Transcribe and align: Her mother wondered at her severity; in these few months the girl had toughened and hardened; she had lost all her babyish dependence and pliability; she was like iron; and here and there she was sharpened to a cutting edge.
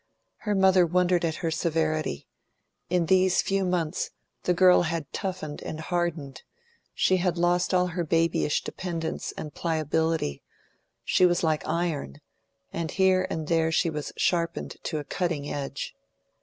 Her 0.37 0.55
mother 0.55 0.83
wondered 0.83 1.23
at 1.23 1.35
her 1.45 1.51
severity; 1.51 2.27
in 2.89 3.05
these 3.05 3.43
few 3.43 3.63
months 3.63 4.09
the 4.45 4.53
girl 4.55 4.81
had 4.81 5.13
toughened 5.13 5.61
and 5.61 5.79
hardened; 5.79 6.41
she 6.95 7.17
had 7.17 7.37
lost 7.37 7.71
all 7.71 7.85
her 7.85 8.03
babyish 8.03 8.63
dependence 8.63 9.31
and 9.37 9.53
pliability; 9.53 10.41
she 11.03 11.23
was 11.27 11.43
like 11.43 11.67
iron; 11.67 12.19
and 12.73 12.89
here 12.89 13.27
and 13.29 13.47
there 13.47 13.71
she 13.71 13.91
was 13.91 14.11
sharpened 14.17 14.77
to 14.85 14.97
a 14.97 15.03
cutting 15.03 15.47
edge. 15.47 15.93